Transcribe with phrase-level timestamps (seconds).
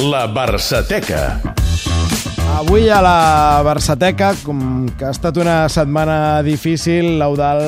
[0.00, 1.42] La Barçateca.
[2.56, 7.60] Avui a la Barçateca, com que ha estat una setmana difícil, l'Eudal,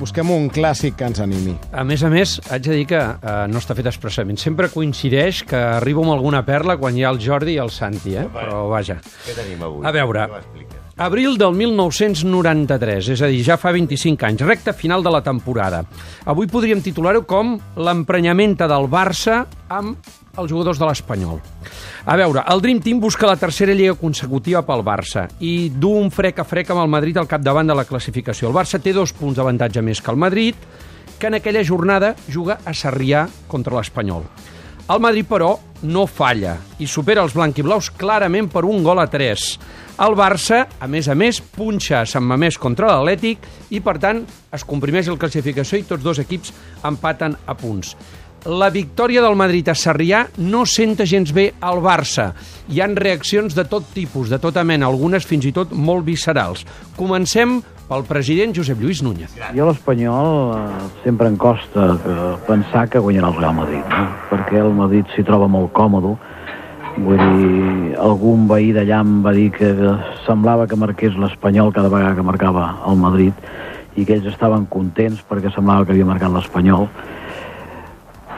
[0.00, 1.52] busquem un clàssic que ens animi.
[1.76, 4.40] A més a més, haig de dir que eh, no està fet expressament.
[4.40, 8.16] Sempre coincideix que arribo amb alguna perla quan hi ha el Jordi i el Santi,
[8.16, 8.24] eh?
[8.32, 8.96] Però vaja.
[9.26, 9.84] Què tenim avui?
[9.84, 10.24] A veure,
[11.04, 15.84] abril del 1993, és a dir, ja fa 25 anys, recta final de la temporada.
[16.24, 20.00] Avui podríem titular-ho com l'emprenyamenta del Barça amb
[20.38, 21.40] els jugadors de l'Espanyol.
[22.04, 26.10] A veure, el Dream Team busca la tercera lliga consecutiva pel Barça i du un
[26.10, 28.48] frec a frec amb el Madrid al capdavant de la classificació.
[28.48, 30.56] El Barça té dos punts d'avantatge més que el Madrid,
[31.18, 34.24] que en aquella jornada juga a Sarrià contra l'Espanyol.
[34.90, 35.52] El Madrid, però,
[35.86, 39.46] no falla i supera els blanquiblaus clarament per un gol a 3.
[40.02, 44.22] El Barça, a més a més, punxa a Sant Mamés contra l'Atlètic i, per tant,
[44.50, 46.50] es comprimeix la classificació i tots dos equips
[46.88, 47.94] empaten a punts.
[48.42, 52.32] La victòria del Madrid a Sarrià no senta gens bé al Barça.
[52.74, 56.64] Hi han reaccions de tot tipus, de tota mena, algunes fins i tot molt viscerals.
[56.98, 59.36] Comencem pel president Josep Lluís Núñez.
[59.54, 62.16] Jo a l'Espanyol eh, sempre em costa que
[62.48, 64.02] pensar que guanyarà el Real Madrid, no?
[64.32, 66.16] perquè el Madrid s'hi troba molt còmode.
[66.98, 69.70] Vull dir, algun veí d'allà em va dir que
[70.26, 73.38] semblava que marqués l'Espanyol cada vegada que marcava el Madrid
[73.94, 76.88] i que ells estaven contents perquè semblava que havia marcat l'Espanyol.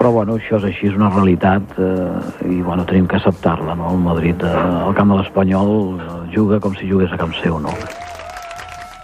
[0.04, 1.86] Però, bueno, això és així, és una realitat eh,
[2.44, 3.94] i, bueno, tenim que acceptar-la, no?
[3.94, 4.52] El Madrid, eh,
[4.84, 7.72] al camp de l'Espanyol, eh, juga com si jugués a camp seu, no?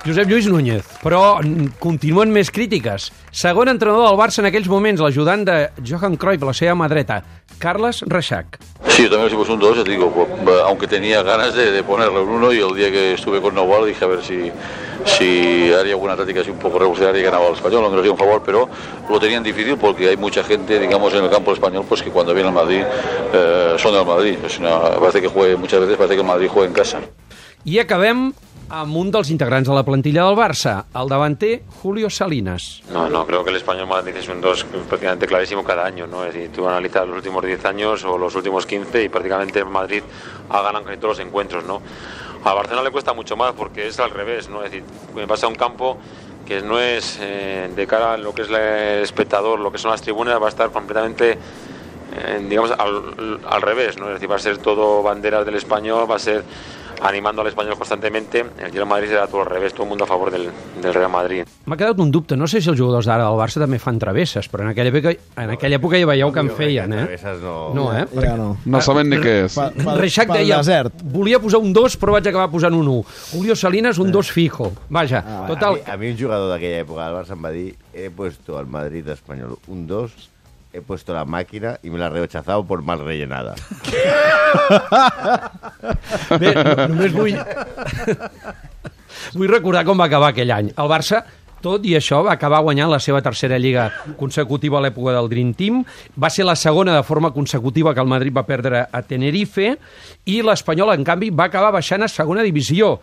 [0.01, 1.43] Josep Lluís Núñez, però
[1.77, 3.11] continuen més crítiques.
[3.37, 7.19] Segon entrenador del Barça en aquells moments, l'ajudant de Johan Cruyff, la seva mà dreta,
[7.61, 8.57] Carles Reixac.
[8.89, 10.09] Sí, yo también pusimos un 2, ya te digo,
[10.65, 13.85] aunque tenía ganas de, de ponerle un 1 y el día que estuve con Nahual
[13.87, 14.51] dije a ver si,
[15.05, 18.13] si haría alguna táctica así un poco revolucionaria y ganaba al español, aunque nos dio
[18.13, 18.71] un favor, pero
[19.07, 22.33] lo tenían difícil porque hay mucha gente, digamos, en el campo español, pues que cuando
[22.33, 22.85] viene al Madrid
[23.35, 24.39] eh, son del Madrid.
[24.47, 27.01] Es una, parece que juegue, muchas veces parece que el Madrid juega en casa.
[27.63, 28.33] I acabem
[28.71, 32.83] amb un dels integrants de la plantilla del Barça, el davanter Julio Salinas.
[32.93, 36.25] No, no, creo que el español Madrid es un 2 prácticamente clarísimo cada año, ¿no?
[36.25, 40.03] Es decir, tú analizas los últimos 10 años o los últimos 15 y prácticamente Madrid
[40.49, 41.83] ha ganado casi todos los encuentros, ¿no?
[42.45, 44.63] A Barcelona le cuesta mucho más porque es al revés, ¿no?
[44.63, 45.99] Es decir, me pasa un campo
[46.47, 49.91] que no es eh, de cara a lo que es el espectador, lo que son
[49.91, 54.07] las tribunas, va a estar completamente, eh, digamos, al, al revés, ¿no?
[54.07, 56.45] Es decir, va a ser todo banderas del español, va a ser
[57.03, 58.45] animando al español constantemente.
[58.59, 60.49] El Real Madrid serà tot al revés, tot el mundo a favor del,
[60.83, 61.49] del Real Madrid.
[61.67, 64.49] M'ha quedat un dubte, no sé si els jugadors d'ara del Barça també fan travesses,
[64.51, 67.05] però en aquella època, en aquella època ja veieu que en feien, eh?
[67.07, 67.57] Travesses no.
[67.75, 68.07] No, eh?
[68.21, 68.51] Ja no.
[68.65, 69.59] No saben ni què és.
[70.01, 71.01] Reixac deia, desert.
[71.03, 73.05] volia posar un 2, però vaig acabar posant un 1.
[73.35, 74.73] Julio Salinas, un 2 fijo.
[74.89, 75.81] Vaja, A, total...
[75.81, 78.67] mi, a mi un jugador d'aquella època del Barça em va dir he puesto al
[78.71, 80.29] Madrid español un 2
[80.73, 83.55] he puesto la máquina y me la he rechazado por mal rellenada.
[86.41, 87.37] Bé, no- només vull...
[89.35, 90.71] vull recordar com va acabar aquell any.
[90.77, 91.23] El Barça,
[91.61, 93.89] tot i això, va acabar guanyant la seva tercera lliga
[94.19, 95.83] consecutiva a l'època del Dream Team.
[96.21, 99.75] Va ser la segona de forma consecutiva que el Madrid va perdre a Tenerife
[100.33, 102.95] i l'Espanyol, en canvi, va acabar baixant a segona divisió.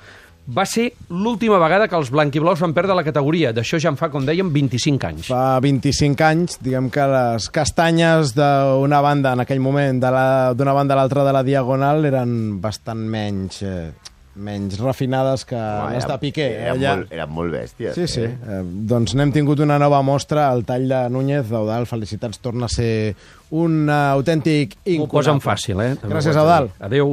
[0.48, 3.50] Va ser l'última vegada que els blanquiblaus van perdre la categoria.
[3.52, 5.28] D'això ja en fa, com dèiem, 25 anys.
[5.28, 10.72] Fa 25 anys, diguem que les castanyes d'una banda en aquell moment, de la- d'una
[10.74, 13.92] banda a l'altra de la Diagonal, eren bastant menys, eh,
[14.38, 15.56] menys refinades que
[15.92, 16.48] les de Piqué.
[16.62, 17.94] Eren, Allà- molt, eren molt bèsties.
[17.96, 18.22] Sí, sí.
[18.22, 18.38] Eh?
[18.48, 22.70] Eh, doncs n'hem tingut una nova mostra, el tall de Núñez, Eudal, felicitats, torna a
[22.70, 23.16] ser
[23.50, 25.08] un eh, autèntic M'ho incunable.
[25.12, 25.96] posen fàcil, eh?
[26.04, 26.40] Gràcies, ho.
[26.40, 26.70] Eudal.
[26.80, 27.06] Adéu.